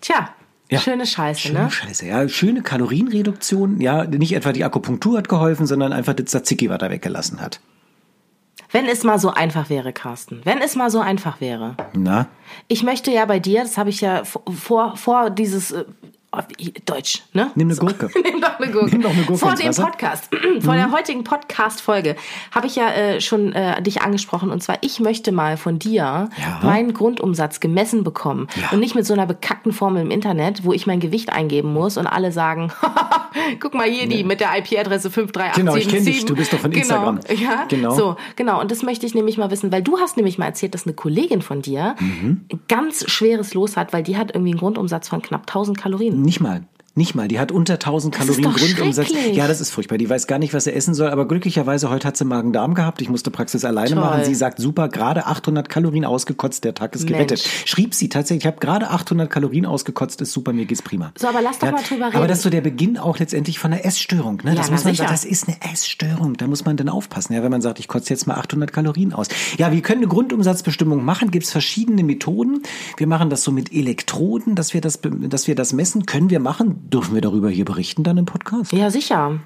[0.00, 0.30] Tja,
[0.70, 0.78] Ja.
[0.80, 1.70] schöne Scheiße, Schöne ne?
[1.70, 2.28] Scheiße, ja.
[2.28, 3.80] Schöne Kalorienreduktion.
[3.80, 7.60] Ja, nicht etwa die Akupunktur hat geholfen, sondern einfach das Tzatziki, was er weggelassen hat.
[8.70, 10.40] Wenn es mal so einfach wäre, Carsten.
[10.44, 11.76] Wenn es mal so einfach wäre.
[11.92, 12.26] Na?
[12.66, 15.84] Ich möchte ja bei dir, das habe ich ja vor, vor dieses äh,
[16.86, 17.50] Deutsch, ne?
[17.54, 18.10] Nimm eine Gurke.
[18.24, 18.90] Nimm doch eine Gurke.
[18.90, 19.84] Nimm doch eine Gurke Vor dem Wasser.
[19.84, 20.28] Podcast,
[20.60, 22.16] vor der heutigen Podcast-Folge
[22.50, 24.50] habe ich ja äh, schon äh, dich angesprochen.
[24.50, 26.60] Und zwar, ich möchte mal von dir Ja.
[26.62, 28.48] meinen Grundumsatz gemessen bekommen.
[28.60, 28.70] Ja.
[28.72, 31.96] Und nicht mit so einer bekackten Formel im Internet, wo ich mein Gewicht eingeben muss
[31.96, 32.72] und alle sagen,
[33.60, 35.54] guck mal hier die mit der IP-Adresse 53877.
[35.56, 36.24] Genau, ich kenn dich.
[36.24, 37.10] Du bist doch von genau.
[37.10, 37.20] Instagram.
[37.42, 37.94] Ja, Genau.
[37.94, 38.60] So, genau.
[38.60, 40.94] Und das möchte ich nämlich mal wissen, weil du hast nämlich mal erzählt, dass eine
[40.94, 42.42] Kollegin von dir Mhm.
[42.68, 46.22] ganz schweres Los hat, weil die hat irgendwie einen Grundumsatz von knapp 1000 Kalorien.
[46.24, 46.62] Nicht mal.
[46.96, 47.26] Nicht mal.
[47.26, 49.08] Die hat unter 1000 Das ist Kalorien Grundumsatz.
[49.32, 49.98] Ja, das ist furchtbar.
[49.98, 51.08] Die weiß gar nicht, was sie essen soll.
[51.10, 53.02] Aber glücklicherweise heute hat sie Magen-Darm gehabt.
[53.02, 54.00] Ich musste Praxis alleine Toll.
[54.00, 54.24] machen.
[54.24, 56.62] Sie sagt, super, gerade 800 Kalorien ausgekotzt.
[56.62, 57.42] Der Tag ist gerettet.
[57.42, 57.68] Mensch.
[57.68, 60.20] Schrieb sie tatsächlich, ich habe gerade 800 Kalorien ausgekotzt.
[60.20, 61.12] Ist super, mir geht's prima.
[61.18, 62.28] So, aber lass doch mal drüber Aber reden.
[62.28, 64.40] das ist so der Beginn auch letztendlich von einer Essstörung.
[64.44, 64.50] Ne?
[64.50, 65.08] Ja, das na muss man sicher.
[65.08, 66.36] das ist eine Essstörung.
[66.36, 67.34] Da muss man dann aufpassen.
[67.34, 69.26] Ja, wenn man sagt, ich kotze jetzt mal 800 Kalorien aus.
[69.58, 71.32] Ja, wir können eine Grundumsatzbestimmung machen.
[71.32, 72.62] Gibt es verschiedene Methoden.
[72.98, 76.06] Wir machen das so mit Elektroden, dass wir das, dass wir das messen.
[76.06, 76.83] Können wir machen?
[76.86, 78.72] Dürfen wir darüber hier berichten dann im Podcast?
[78.72, 79.38] Ja, sicher.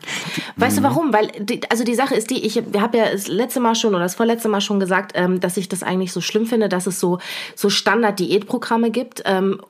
[0.57, 0.83] Weißt Mhm.
[0.83, 1.13] du warum?
[1.13, 4.03] Weil, die, also die Sache ist die, ich habe ja das letzte Mal schon oder
[4.03, 7.01] das vorletzte Mal schon gesagt, ähm, dass ich das eigentlich so schlimm finde, dass es
[7.01, 7.19] so,
[7.55, 9.23] so Standard-Diätprogramme gibt.
[9.25, 9.61] Ähm,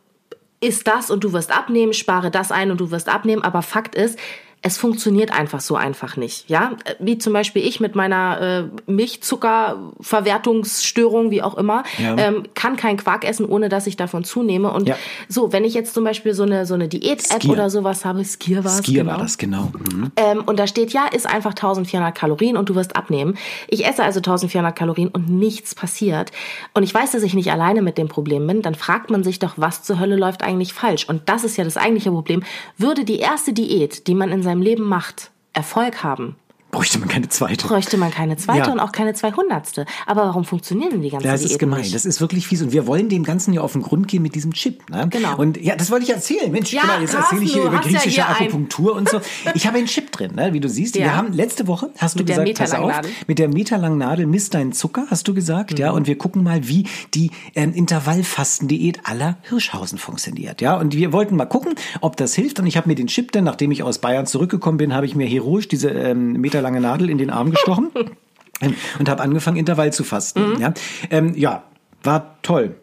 [0.60, 3.42] ist das und du wirst abnehmen, spare das ein und du wirst abnehmen.
[3.42, 4.18] Aber Fakt ist,
[4.62, 6.48] es funktioniert einfach so einfach nicht.
[6.50, 12.16] Ja, wie zum Beispiel ich mit meiner äh, Milchzuckerverwertungsstörung, wie auch immer, Ja.
[12.18, 14.72] ähm, kann kein Quark essen, ohne dass ich davon zunehme.
[14.72, 14.96] Und Ja.
[15.28, 18.64] so, wenn ich jetzt zum Beispiel so eine so eine Diät-App oder sowas habe, Skier
[18.64, 19.12] war es, Skier genau.
[19.12, 19.70] war das, genau.
[19.94, 20.12] Mhm.
[20.16, 23.36] Ähm, und da steht, ja, ist einfach 1400 Kalorien und du wirst abnehmen.
[23.68, 26.32] Ich esse also 1400 Kalorien und nichts passiert.
[26.74, 28.62] Und ich weiß, dass ich nicht alleine mit dem Problem bin.
[28.62, 31.08] Dann fragt man sich doch, was zur Hölle läuft eigentlich falsch?
[31.08, 32.42] Und das ist ja das eigentliche Problem.
[32.76, 36.36] Würde die erste Diät, die man in seinem Leben macht, Erfolg haben,
[36.70, 37.66] Bräuchte man keine zweite.
[37.66, 38.72] bräuchte man keine zweite Ja.
[38.72, 39.86] und auch keine zweihundertste.
[40.06, 41.80] Aber warum funktionieren denn die ganzen Ja, das Diäten ist gemein.
[41.80, 41.94] nicht?
[41.94, 42.60] Das ist wirklich fies.
[42.60, 44.88] Und wir wollen dem Ganzen ja auf den Grund gehen mit diesem Chip.
[44.90, 45.08] Ne?
[45.10, 45.36] Genau.
[45.38, 46.52] Und ja, das wollte ich erzählen.
[46.52, 48.94] Mensch, Ja, mal, jetzt Carsten, erzähle ich hier du über hast ja griechische hier Akupunktur
[48.94, 49.20] und so.
[49.54, 50.52] Ich habe einen Chip drin, ne?
[50.52, 50.94] wie du siehst.
[50.96, 51.04] Ja.
[51.04, 54.26] Wir haben letzte Woche, hast du Mit der gesagt, pass auf, mit der meterlangen Nadel
[54.26, 55.72] misst deinen Zucker, hast du gesagt.
[55.72, 55.76] Mhm.
[55.78, 60.60] Ja, und wir gucken mal, wie die ähm, Intervallfastendiät aller Hirschhausen funktioniert.
[60.60, 62.60] Ja, und wir wollten mal gucken, ob das hilft.
[62.60, 65.14] Und ich habe mir den Chip dann, nachdem ich aus Bayern zurückgekommen bin, habe ich
[65.14, 67.90] mir heroisch diese ähm, meterlange Nadel in den Arm gestochen.
[68.98, 70.54] Und habe angefangen, Intervall zu fasten.
[70.54, 70.60] Mhm.
[70.60, 70.74] Ja,
[71.10, 71.62] ähm, ja,
[72.02, 72.74] war toll.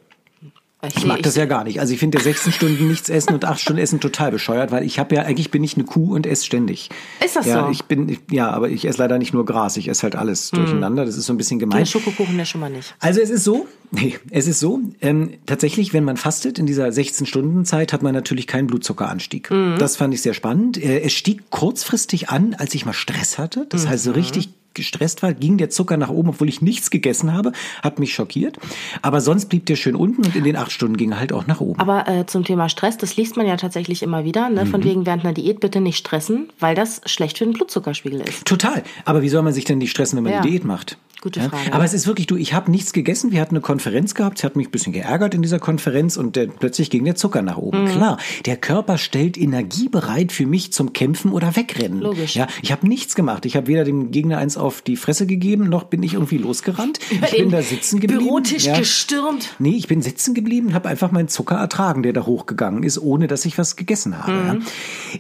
[0.87, 1.79] Ich, ich mag das ja gar nicht.
[1.79, 4.83] Also ich finde ja 16 Stunden nichts essen und 8 Stunden essen total bescheuert, weil
[4.83, 6.89] ich habe ja, eigentlich bin ich eine Kuh und esse ständig.
[7.23, 7.71] Ist das ja, so?
[7.71, 10.57] Ich bin, ja, aber ich esse leider nicht nur Gras, ich esse halt alles Mhm.
[10.57, 11.05] durcheinander.
[11.05, 11.79] Das ist so ein bisschen gemein.
[11.79, 12.95] Den Schokokuchen ja schon mal nicht.
[12.99, 16.87] Also es ist so, nee, es ist so, ähm, tatsächlich, wenn man fastet in dieser
[16.87, 19.51] 16-Stunden-Zeit, hat man natürlich keinen Blutzuckeranstieg.
[19.51, 19.75] Mhm.
[19.79, 20.77] Das fand ich sehr spannend.
[20.77, 23.65] Äh, es stieg kurzfristig an, als ich mal Stress hatte.
[23.69, 27.33] Das heißt, so richtig gestresst war, ging der Zucker nach oben, obwohl ich nichts gegessen
[27.33, 27.51] habe.
[27.81, 28.57] Hat mich schockiert.
[29.01, 31.47] Aber sonst blieb der schön unten und in den acht Stunden ging er halt auch
[31.47, 31.79] nach oben.
[31.79, 34.65] Aber äh, zum Thema Stress, das liest man ja tatsächlich immer wieder, ne?
[34.65, 34.69] Mhm.
[34.69, 38.45] von wegen während einer Diät bitte nicht stressen, weil das schlecht für den Blutzuckerspiegel ist.
[38.45, 38.83] Total.
[39.05, 40.41] Aber wie soll man sich denn nicht stressen, wenn man Ja.
[40.41, 40.97] eine Diät macht?
[41.25, 41.73] Gute Frage.
[41.73, 43.31] Aber es ist wirklich, du, ich habe nichts gegessen.
[43.31, 44.37] Wir hatten eine Konferenz gehabt.
[44.37, 47.41] Sie hat mich ein bisschen geärgert in dieser Konferenz und der, plötzlich ging der Zucker
[47.41, 47.85] nach oben.
[47.85, 47.87] Mhm.
[47.87, 51.99] Klar, der Körper stellt Energie bereit für mich zum Kämpfen oder Wegrennen.
[51.99, 52.35] Logisch.
[52.35, 53.47] Ja, ich habe nichts gemacht.
[53.47, 56.99] Ich habe weder dem Gegner eins auf die Fresse gegeben, noch bin ich irgendwie losgerannt.
[57.25, 58.23] Ich bin da sitzen geblieben.
[58.23, 58.77] Bürotisch ja.
[58.77, 59.55] gestürmt.
[59.57, 63.25] Nee, ich bin sitzen geblieben, habe einfach meinen Zucker ertragen, der da hochgegangen ist, ohne
[63.25, 64.31] dass ich was gegessen habe.
[64.31, 64.57] Ja.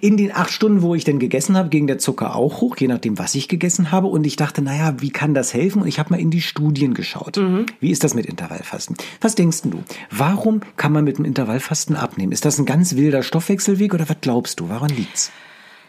[0.01, 2.87] In den acht Stunden, wo ich denn gegessen habe, ging der Zucker auch hoch, je
[2.87, 4.05] nachdem, was ich gegessen habe.
[4.05, 5.81] Und ich dachte, naja, wie kann das helfen?
[5.81, 7.37] Und ich habe mal in die Studien geschaut.
[7.79, 8.95] Wie ist das mit Intervallfasten?
[9.21, 9.83] Was denkst du?
[10.11, 12.31] Warum kann man mit dem Intervallfasten abnehmen?
[12.31, 14.69] Ist das ein ganz wilder Stoffwechselweg oder was glaubst du?
[14.69, 15.31] Woran liegt's?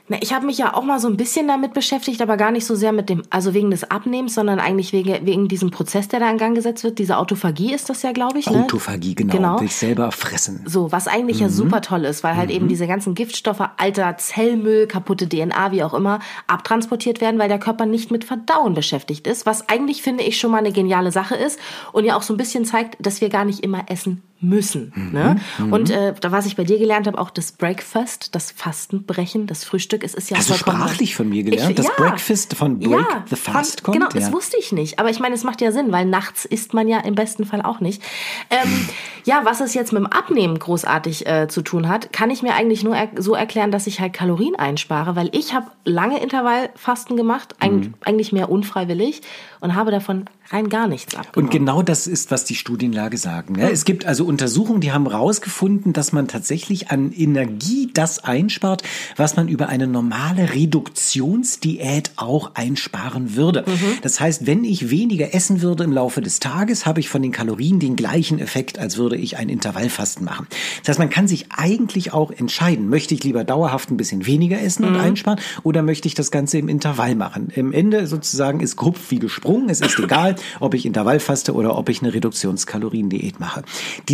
[0.09, 2.65] Na, ich habe mich ja auch mal so ein bisschen damit beschäftigt, aber gar nicht
[2.65, 6.21] so sehr mit dem, also wegen des Abnehmens, sondern eigentlich wegen, wegen diesem Prozess, der
[6.21, 7.01] da in Gang gesetzt wird.
[7.01, 8.49] Diese Autophagie ist das ja, glaube ich.
[8.49, 8.63] Ne?
[8.65, 9.33] Autophagie, genau.
[9.33, 9.59] Genau.
[9.59, 10.63] Will ich selber fressen.
[10.65, 14.87] So, was eigentlich ja super toll ist, weil halt eben diese ganzen Giftstoffe, alter Zellmüll,
[14.87, 19.45] kaputte DNA, wie auch immer, abtransportiert werden, weil der Körper nicht mit Verdauen beschäftigt ist,
[19.45, 21.59] was eigentlich, finde ich, schon mal eine geniale Sache ist
[21.93, 24.93] und ja auch so ein bisschen zeigt, dass wir gar nicht immer essen müssen.
[25.13, 25.37] Ne?
[25.71, 29.65] Und äh, da, was ich bei dir gelernt habe, auch das Breakfast, das Fastenbrechen, das
[29.65, 31.93] Frühstück, es ist ja Hast du sprachlich von mir gelernt, Ich- dass ja.
[31.97, 33.97] Breakfast von Break ja, the Fast kommt?
[33.97, 34.21] Genau, ja.
[34.21, 34.99] das wusste ich nicht.
[34.99, 37.63] Aber ich meine, es macht ja Sinn, weil nachts isst man ja im besten Fall
[37.63, 38.03] auch nicht.
[38.51, 38.89] Ähm,
[39.25, 42.55] ja, was es jetzt mit dem Abnehmen großartig äh, zu tun hat, kann ich mir
[42.55, 47.17] eigentlich nur er so erklären, dass ich halt Kalorien einspare, weil ich habe lange Intervallfasten
[47.17, 47.95] gemacht, eig Mhm.
[48.05, 49.23] eigentlich mehr unfreiwillig
[49.61, 51.49] und habe davon rein gar nichts abgenommen.
[51.49, 53.57] Und genau das ist, was die Studienlage sagen.
[53.59, 58.83] Ja, es gibt also Untersuchungen, die haben herausgefunden, dass man tatsächlich an Energie das einspart,
[59.17, 63.65] was man über eine normale Reduktionsdiät auch einsparen würde.
[64.03, 67.33] Das heißt, wenn ich weniger essen würde im Laufe des Tages, habe ich von den
[67.33, 70.47] Kalorien den gleichen Effekt, als würde ich ein Intervallfasten machen.
[70.81, 74.61] Das heißt, man kann sich eigentlich auch entscheiden, möchte ich lieber dauerhaft ein bisschen weniger
[74.61, 77.49] essen und einsparen oder möchte ich das Ganze im Intervall machen.
[77.55, 79.69] Im Ende sozusagen ist Grupf wie gesprungen.
[79.69, 83.63] Es ist egal, ob ich Intervall faste oder ob ich eine Reduktionskaloriendiät mache.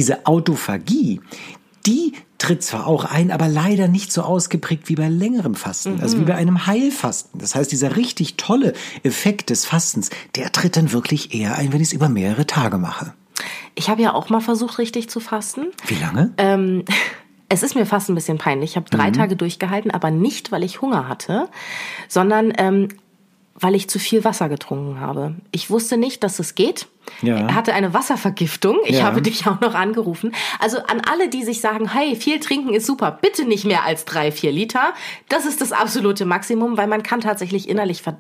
[0.02, 1.20] Diese Autophagie,
[1.86, 6.18] die tritt zwar auch ein, aber leider nicht so ausgeprägt wie bei längerem Fasten, also
[6.18, 7.38] wie bei einem Heilfasten.
[7.38, 8.72] Das heißt, dieser richtig tolle
[9.04, 12.78] Effekt des Fastens, der tritt dann wirklich eher ein, wenn ich es über mehrere Tage
[12.78, 13.14] mache.
[13.76, 15.66] ich habe ja auch mal versucht, richtig zu fasten.
[15.86, 16.32] Wie lange?
[16.36, 16.84] Ähm,
[17.48, 18.70] es ist mir fast ein bisschen peinlich.
[18.70, 19.14] Ich habe drei Mhm.
[19.14, 21.48] Tage durchgehalten, aber nicht, weil ich Hunger hatte,
[22.08, 22.88] sondern ähm,
[23.54, 25.36] weil ich zu viel Wasser getrunken habe.
[25.52, 26.88] Ich wusste nicht, dass es geht.
[27.22, 27.36] Ja.
[27.36, 28.78] Er hatte eine Wasservergiftung.
[28.84, 29.04] Ich Ja.
[29.04, 30.32] habe dich auch noch angerufen.
[30.60, 34.04] Also an alle, die sich sagen, hey, viel trinken ist super, bitte nicht mehr als
[34.04, 34.92] drei, vier Liter.
[35.28, 38.18] Das ist das absolute Maximum, weil man kann tatsächlich innerlich ver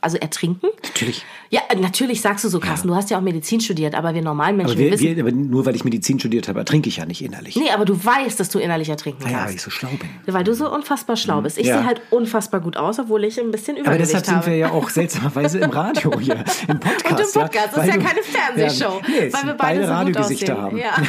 [0.00, 0.66] also ertrinken.
[0.82, 1.24] Natürlich.
[1.50, 2.88] Ja, natürlich sagst du so, Carsten.
[2.88, 5.14] Du hast ja auch Medizin studiert, aber wir normalen Menschen Aber, wir, wissen.
[5.16, 7.54] wir, aber nur weil ich Medizin studiert habe, ertrinke ich ja nicht innerlich.
[7.54, 9.46] nee, aber du weißt, dass du innerlich ertrinken kannst.
[9.46, 10.08] weil ich so schlau bin.
[10.34, 11.56] Weil du so unfassbar schlau bist.
[11.56, 11.76] Ich Ja.
[11.78, 14.46] sehe halt unfassbar gut aus, obwohl ich ein bisschen Aber Übergewicht deshalb sind habe.
[14.48, 17.06] wir ja auch seltsamerweise im Radio hier, im Podcast.
[17.12, 19.80] Und im Podcast, ja, das ist ja keine Fernsehshow, Ja, nee, weil wir sind beide,
[19.80, 20.84] so gut Radiogesichter aussehen.
[20.84, 21.02] haben.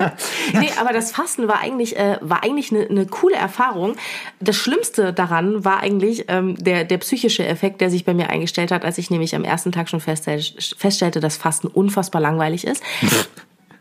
[0.00, 0.12] Ja.
[0.60, 3.96] nee, aber das Fasten war eigentlich, äh, war eigentlich eine, eine coole Erfahrung.
[4.40, 8.70] Das Schlimmste daran war eigentlich ähm, der, der psychische Effekt, der sich bei mir eingestellt
[8.70, 10.42] hat, als ich nämlich am ersten Tag schon feststell,
[10.76, 12.82] feststellte, dass Fasten unfassbar langweilig ist.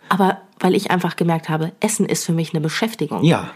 [0.09, 3.23] aber weil ich einfach gemerkt habe, Essen ist für mich eine Beschäftigung.
[3.23, 3.51] Ja.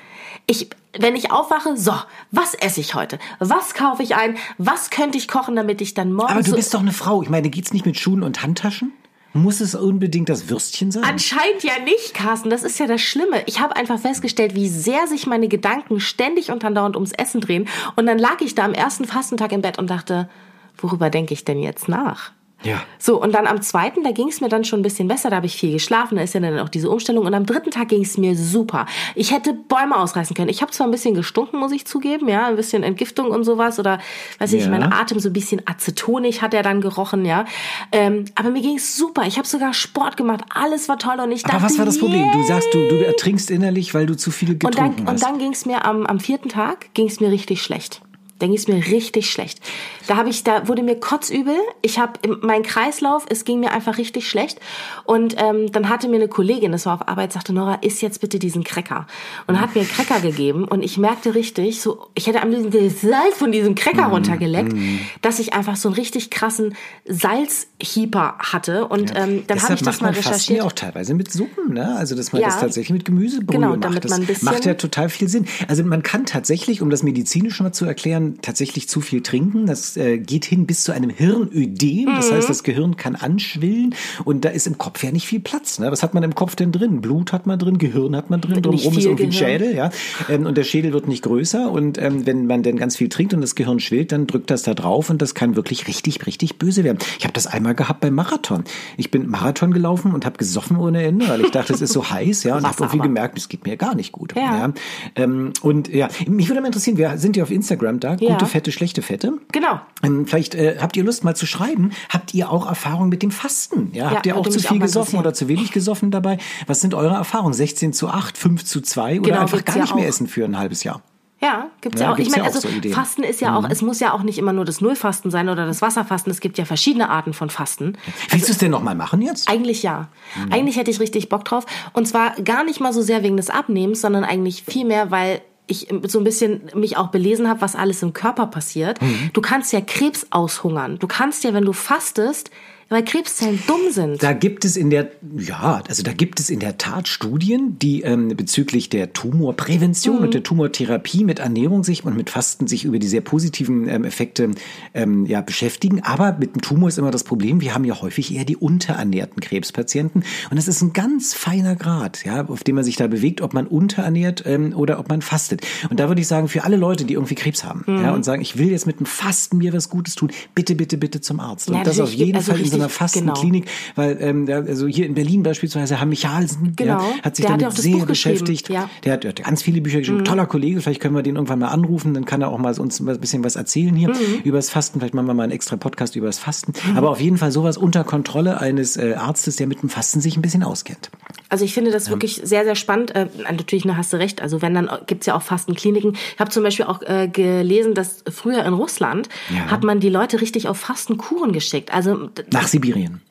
[0.45, 1.93] Ich, wenn ich aufwache, so,
[2.31, 3.19] was esse ich heute?
[3.39, 4.37] Was kaufe ich ein?
[4.57, 7.21] Was könnte ich kochen, damit ich dann morgen Aber du so bist doch eine Frau.
[7.23, 8.93] Ich meine, geht's nicht mit Schuhen und Handtaschen?
[9.33, 11.03] Muss es unbedingt das Würstchen sein?
[11.03, 12.49] Anscheinend ja nicht, Carsten.
[12.49, 13.43] Das ist ja das Schlimme.
[13.45, 17.67] Ich habe einfach festgestellt, wie sehr sich meine Gedanken ständig und andauernd ums Essen drehen.
[17.95, 20.29] Und dann lag ich da am ersten Fastentag im Bett und dachte,
[20.77, 22.31] worüber denke ich denn jetzt nach?
[22.63, 22.81] Ja.
[22.97, 25.37] So, und dann am zweiten, da ging es mir dann schon ein bisschen besser, da
[25.37, 27.25] habe ich viel geschlafen, da ist ja dann auch diese Umstellung.
[27.25, 28.87] Und am dritten Tag ging es mir super.
[29.15, 30.49] Ich hätte Bäume ausreißen können.
[30.49, 33.79] Ich habe zwar ein bisschen gestunken, muss ich zugeben, ja, ein bisschen Entgiftung und sowas.
[33.79, 33.99] Oder
[34.39, 34.69] weiß ich, Ja.
[34.69, 37.45] mein Atem so ein bisschen acetonig hat er dann gerochen, ja.
[37.91, 39.23] Ähm, aber mir ging es super.
[39.27, 41.99] Ich habe sogar Sport gemacht, alles war toll und ich dachte, Aber was war das
[41.99, 42.31] Problem?
[42.33, 45.23] Du sagst, du, du ertrinkst innerlich, weil du zu viel und getrunken dann, und hast.
[45.23, 48.01] dann ging es mir am, am vierten Tag ging es mir richtig schlecht.
[48.39, 49.59] Da ging es mir richtig schlecht.
[50.07, 51.55] Da habe ich, da wurde mir kotzübel.
[51.81, 54.59] Ich habe mein Kreislauf, es ging mir einfach richtig schlecht.
[55.05, 58.21] Und ähm, dann hatte mir eine Kollegin, das war auf Arbeit, sagte Nora, iss jetzt
[58.21, 59.07] bitte diesen Cracker.
[59.47, 62.71] Und hat mir einen Cracker gegeben und ich merkte richtig, so, ich hätte am liebsten
[62.71, 64.99] das Salz von diesem Cracker mm, runtergeleckt, mm.
[65.21, 68.87] dass ich einfach so einen richtig krassen Salzhieper hatte.
[68.87, 69.23] Und ja.
[69.23, 70.61] ähm, dann habe ich das mal recherchiert.
[70.61, 71.95] Auch teilweise mit Suppen, ne?
[71.97, 72.49] Also dass man ja.
[72.49, 73.83] das tatsächlich mit Gemüsebrühe genau, macht.
[73.83, 75.47] Damit man ein bisschen macht ja total viel Sinn.
[75.67, 79.65] Also man kann tatsächlich, um das medizinisch mal zu erklären, tatsächlich zu viel trinken.
[79.65, 82.05] Das äh, geht hin bis zu einem Hirnödem.
[82.05, 82.35] Das mhm.
[82.35, 85.79] heißt, das Gehirn kann anschwillen und da ist im Kopf ja nicht viel Platz.
[85.79, 85.91] Ne?
[85.91, 87.01] Was hat man im Kopf denn drin?
[87.01, 89.89] Blut hat man drin, Gehirn hat man drin, drumherum ist irgendwie ein Schädel, ja.
[90.29, 93.33] Ähm, und der Schädel wird nicht größer und ähm, wenn man dann ganz viel trinkt
[93.33, 96.57] und das Gehirn schwillt, dann drückt das da drauf und das kann wirklich richtig, richtig
[96.57, 96.97] böse werden.
[97.17, 98.63] Ich habe das einmal gehabt beim Marathon.
[98.97, 102.09] Ich bin Marathon gelaufen und habe gesoffen ohne Ende, weil ich dachte, es ist so
[102.09, 104.35] heiß, ja, und habe irgendwie gemerkt, es geht mir gar nicht gut.
[104.35, 104.67] Ja.
[104.67, 104.73] ja.
[105.15, 108.33] Ähm, und ja, mich würde mal interessieren, wir sind ja auf Instagram da, ja.
[108.33, 109.33] gute Fette, schlechte Fette.
[109.51, 109.79] Genau.
[110.03, 113.31] Ähm, vielleicht äh, habt ihr Lust mal zu schreiben, habt ihr auch Erfahrung mit dem
[113.31, 113.91] Fasten?
[113.93, 116.37] Ja, habt ja, ihr auch zu viel auch gesoffen oder zu wenig gesoffen dabei?
[116.65, 117.53] Was sind eure Erfahrungen?
[117.53, 120.57] 16 zu 8, 5 zu 2 oder genau, einfach gar nicht mehr essen für ein
[120.57, 121.01] halbes Jahr?
[121.39, 122.17] Ja, gibt's ja, ja auch.
[122.17, 123.71] Ich meine, ja also so Fasten ist ja auch, mhm.
[123.71, 126.31] es muss ja auch nicht immer nur das Nullfasten sein oder das Wasserfasten.
[126.31, 127.93] Es gibt ja verschiedene Arten von Fasten.
[128.05, 129.47] Willst also, du es denn nochmal machen jetzt?
[129.47, 130.07] Eigentlich ja.
[130.35, 130.51] Mhm.
[130.51, 131.65] Eigentlich hätte ich richtig Bock drauf.
[131.93, 135.41] Und zwar gar nicht mal so sehr wegen des Abnehmens, sondern eigentlich viel mehr, weil
[135.67, 139.01] ich so ein bisschen mich auch belesen habe, was alles im Körper passiert.
[139.01, 139.31] Mhm.
[139.33, 140.97] Du kannst ja Krebs aushungern.
[140.97, 142.49] Du kannst ja, wenn du fastest,
[142.89, 144.23] weil Krebszellen dumm sind.
[144.23, 148.01] Da gibt es in der, ja, also da gibt es in der Tat Studien, die
[148.01, 150.23] ähm, bezüglich der Tumorprävention mhm.
[150.23, 154.05] und der Tumortherapie mit Ernährung sich und mit Fasten sich über die sehr positiven ähm,
[154.05, 154.51] Effekte
[154.93, 156.01] ähm, ja, beschäftigen.
[156.03, 159.41] Aber mit dem Tumor ist immer das Problem, wir haben ja häufig eher die unterernährten
[159.41, 160.23] Krebspatienten.
[160.49, 163.53] Und es ist ein ganz feiner Grad, ja, auf dem man sich da bewegt, ob
[163.53, 165.65] man unterernährt ähm, oder ob man fastet.
[165.89, 168.01] Und da würde ich sagen, für alle Leute, die irgendwie Krebs haben mhm.
[168.01, 170.97] ja, und sagen, ich will jetzt mit dem Fasten mir was Gutes tun, bitte, bitte,
[170.97, 171.69] bitte zum Arzt.
[171.69, 173.73] Und ja, das auf jeden also Fall so einer Fastenklinik, genau.
[173.95, 176.99] weil ähm, also hier in Berlin beispielsweise Herr Michalsen genau.
[176.99, 178.69] ja, hat sich der damit hat sehr beschäftigt.
[178.69, 178.89] Ja.
[179.03, 180.25] Der, hat, der hat ganz viele Bücher geschrieben, mhm.
[180.25, 182.99] toller Kollege, vielleicht können wir den irgendwann mal anrufen, dann kann er auch mal uns
[182.99, 184.41] ein bisschen was erzählen hier mhm.
[184.43, 186.97] über das Fasten, vielleicht machen wir mal einen extra Podcast über das Fasten, mhm.
[186.97, 190.37] aber auf jeden Fall sowas unter Kontrolle eines äh, Arztes, der mit dem Fasten sich
[190.37, 191.09] ein bisschen auskennt.
[191.49, 193.15] Also ich finde das wirklich sehr, sehr spannend.
[193.15, 194.41] Äh, natürlich, ne, hast du recht.
[194.41, 196.13] Also wenn, dann gibt's ja auch Fastenkliniken.
[196.13, 199.71] Ich habe zum Beispiel auch äh, gelesen, dass früher in Russland ja.
[199.71, 201.93] hat man die Leute richtig auf Fastenkuren geschickt.
[201.93, 203.21] Also nach Sibirien.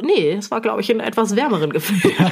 [0.00, 2.14] Nee, es war, glaube ich, in etwas wärmeren Gefühlen.
[2.18, 2.30] Ja.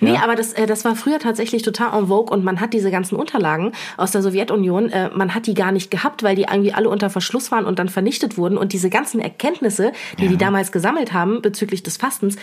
[0.00, 0.22] nee, ja.
[0.22, 3.16] aber das, äh, das war früher tatsächlich total en vogue und man hat diese ganzen
[3.16, 6.88] Unterlagen aus der Sowjetunion, äh, man hat die gar nicht gehabt, weil die irgendwie alle
[6.88, 8.58] unter Verschluss waren und dann vernichtet wurden.
[8.58, 10.30] Und diese ganzen Erkenntnisse, die ja.
[10.30, 12.36] die damals gesammelt haben bezüglich des Fastens,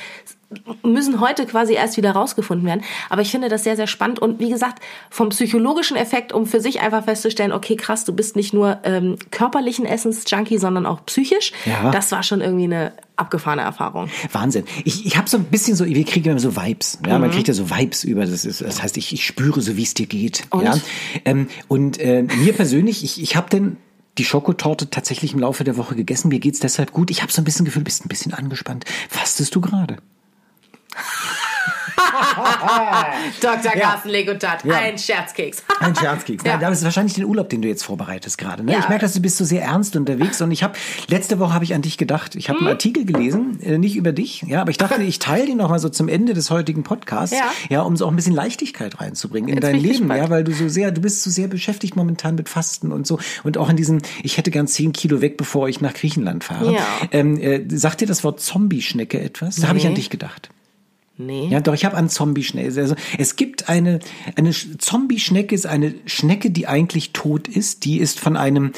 [0.83, 2.83] müssen heute quasi erst wieder rausgefunden werden.
[3.09, 4.19] Aber ich finde das sehr, sehr spannend.
[4.19, 8.35] Und wie gesagt, vom psychologischen Effekt, um für sich einfach festzustellen, okay, krass, du bist
[8.35, 11.51] nicht nur ähm, körperlichen Essensjunkie, sondern auch psychisch.
[11.65, 11.91] Ja.
[11.91, 14.09] Das war schon irgendwie eine abgefahrene Erfahrung.
[14.31, 14.65] Wahnsinn.
[14.83, 16.99] Ich, ich habe so ein bisschen so, wir kriegen immer so Vibes.
[17.05, 17.21] Ja, mhm.
[17.21, 18.25] man kriegt ja so Vibes über.
[18.25, 20.43] Das, ist, das heißt, ich, ich spüre so, wie es dir geht.
[20.49, 20.75] Und, ja?
[21.25, 23.77] ähm, und äh, mir persönlich, ich, ich habe denn
[24.17, 26.29] die Schokotorte tatsächlich im Laufe der Woche gegessen.
[26.29, 27.11] Mir geht's deshalb gut.
[27.11, 28.85] Ich habe so ein bisschen Gefühl, du bist ein bisschen angespannt.
[29.09, 29.97] Fastest du gerade?
[33.41, 33.71] Dr.
[33.71, 34.15] Carsten ja.
[34.15, 34.75] Legotat, ja.
[34.75, 35.63] ein Scherzkeks.
[35.79, 36.43] ein Scherzkeks.
[36.43, 36.57] Ja.
[36.57, 38.63] das ist wahrscheinlich den Urlaub, den du jetzt vorbereitest gerade.
[38.63, 38.73] Ne?
[38.73, 38.79] Ja.
[38.79, 40.73] Ich merke, dass du bist so sehr ernst unterwegs und ich habe
[41.07, 42.35] letzte Woche habe ich an dich gedacht.
[42.35, 42.67] Ich habe hm.
[42.67, 45.69] einen Artikel gelesen, äh, nicht über dich, ja, aber ich dachte, ich teile den noch
[45.69, 48.99] mal so zum Ende des heutigen Podcasts, ja, ja um so auch ein bisschen Leichtigkeit
[48.99, 51.95] reinzubringen in jetzt dein Leben, ja, weil du so sehr, du bist so sehr beschäftigt
[51.95, 55.37] momentan mit Fasten und so und auch in diesem, ich hätte gern zehn Kilo weg,
[55.37, 56.73] bevor ich nach Griechenland fahre.
[56.73, 56.81] Ja.
[57.11, 59.57] Ähm, äh, sagt dir das Wort Zombie-Schnecke etwas?
[59.57, 60.49] Da habe ich an dich gedacht.
[61.17, 61.47] Nee.
[61.49, 62.81] Ja, doch, ich habe an Zombie-Schnecke.
[62.81, 63.99] Also, es gibt eine,
[64.35, 67.85] eine Zombie-Schnecke ist eine Schnecke, die eigentlich tot ist.
[67.85, 68.73] Die ist von einem,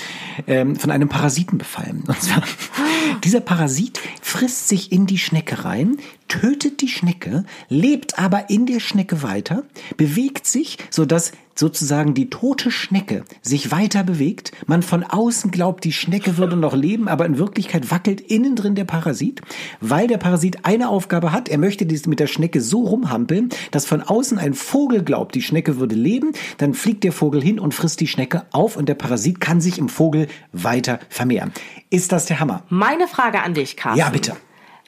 [0.46, 2.04] ähm, von einem Parasiten befallen.
[2.08, 2.44] Und zwar,
[3.24, 5.98] dieser Parasit frisst sich in die Schnecke rein,
[6.28, 9.64] tötet die Schnecke, lebt aber in der Schnecke weiter,
[9.96, 15.84] bewegt sich, so dass sozusagen die tote Schnecke sich weiter bewegt, man von außen glaubt,
[15.84, 19.42] die Schnecke würde noch leben, aber in Wirklichkeit wackelt innen drin der Parasit,
[19.82, 23.86] weil der Parasit eine Aufgabe hat, er möchte dies mit der Schnecke so rumhampeln, dass
[23.86, 27.74] von außen ein Vogel glaubt, die Schnecke würde leben, dann fliegt der Vogel hin und
[27.74, 31.52] frisst die Schnecke auf und der Parasit kann sich im Vogel weiter vermehren.
[31.90, 32.64] Ist das der Hammer?
[32.70, 34.00] Meine Frage an dich, Carsten.
[34.00, 34.36] Ja, bitte.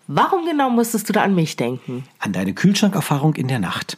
[0.07, 2.03] Warum genau musstest du da an mich denken?
[2.17, 3.97] An deine Kühlschrankerfahrung in der Nacht.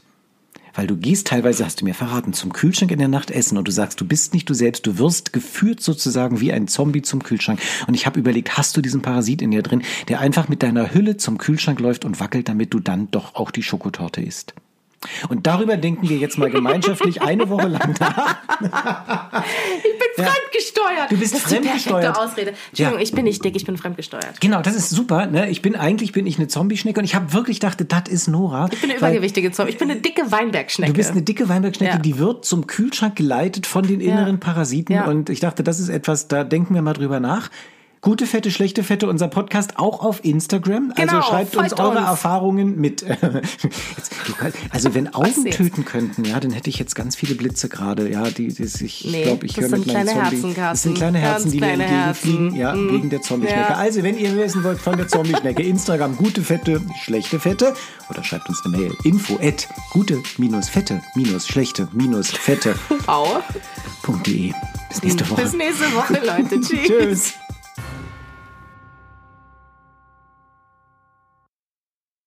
[0.74, 3.68] Weil du gehst teilweise, hast du mir verraten, zum Kühlschrank in der Nacht essen und
[3.68, 7.24] du sagst, du bist nicht du selbst, du wirst geführt sozusagen wie ein Zombie zum
[7.24, 7.60] Kühlschrank.
[7.88, 10.94] Und ich habe überlegt, hast du diesen Parasit in dir drin, der einfach mit deiner
[10.94, 14.54] Hülle zum Kühlschrank läuft und wackelt, damit du dann doch auch die Schokotorte isst?
[15.30, 18.38] Und darüber denken wir jetzt mal gemeinschaftlich eine Woche lang nach.
[18.62, 20.24] ich bin ja.
[20.24, 21.12] fremdgesteuert.
[21.12, 22.18] Du bist das fremdgesteuert.
[22.18, 22.54] Ausrede.
[22.70, 23.04] Entschuldigung, ja.
[23.04, 24.40] ich bin nicht dick, ich bin fremdgesteuert.
[24.40, 25.26] Genau, das ist super.
[25.26, 25.50] Ne?
[25.50, 28.70] Ich bin eigentlich bin ich eine Zombie-Schnecke und ich habe wirklich gedacht, das ist Nora.
[28.72, 29.72] Ich bin eine übergewichtige Zombie.
[29.72, 30.92] Ich bin eine dicke Weinbergschnecke.
[30.92, 32.00] Du bist eine dicke Weinbergschnecke, ja.
[32.00, 35.02] die wird zum Kühlschrank geleitet von den inneren Parasiten.
[35.02, 37.50] Und ich dachte, das ist etwas, da denken wir mal drüber nach.
[38.02, 40.92] Gute Fette, schlechte Fette, unser Podcast auch auf Instagram.
[40.96, 42.08] Also genau, schreibt uns eure uns.
[42.08, 43.06] Erfahrungen mit.
[44.72, 48.10] also wenn Augen töten könnten, ja, dann hätte ich jetzt ganz viele Blitze gerade.
[48.10, 50.56] Ja, die, die ich nee, glaube, ich höre mit meinen Zombie.
[50.56, 52.92] Das sind kleine Herzen, die mir entgegenfliegen, ja, mm.
[52.92, 53.74] wegen der Zombie-Schnecke.
[53.74, 53.78] Ja.
[53.78, 57.76] Also wenn ihr wissen wollt von der Zombie-Schnecke, Instagram gute Fette, schlechte Fette
[58.10, 62.74] oder schreibt uns eine Mail info at gute minus fette minus schlechte minus fette.
[63.06, 63.44] Wow.
[64.26, 64.54] .de.
[64.90, 65.42] Bis nächste Woche.
[65.44, 66.60] Bis nächste Woche, Leute.
[66.62, 66.88] Tschüss.
[66.88, 67.34] Tschüss.